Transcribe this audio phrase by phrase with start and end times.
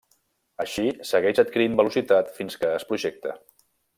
[0.63, 3.37] Així, segueix adquirint velocitat fins que es projecta.